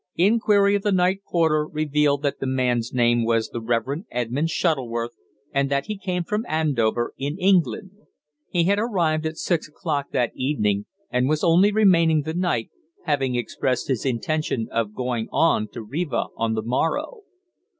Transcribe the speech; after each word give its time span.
Inquiry 0.17 0.73
of 0.73 0.81
the 0.81 0.91
night 0.91 1.21
porter 1.29 1.63
revealed 1.67 2.23
that 2.23 2.39
the 2.39 2.47
man's 2.47 2.91
name 2.91 3.23
was 3.23 3.49
the 3.49 3.61
Reverend 3.61 4.05
Edmund 4.09 4.49
Shuttleworth, 4.49 5.11
and 5.53 5.69
that 5.69 5.85
he 5.85 5.95
came 5.95 6.23
from 6.23 6.43
Andover, 6.47 7.13
in 7.19 7.37
England. 7.37 7.91
He 8.49 8.63
had 8.63 8.79
arrived 8.79 9.27
at 9.27 9.37
six 9.37 9.67
o'clock 9.67 10.09
that 10.09 10.31
evening, 10.33 10.87
and 11.11 11.29
was 11.29 11.43
only 11.43 11.71
remaining 11.71 12.23
the 12.23 12.33
night, 12.33 12.71
having 13.05 13.35
expressed 13.35 13.89
his 13.89 14.03
intention 14.03 14.67
of 14.71 14.95
going 14.95 15.27
on 15.31 15.67
to 15.73 15.83
Riva 15.83 16.29
on 16.35 16.55
the 16.55 16.63
morrow. 16.63 17.19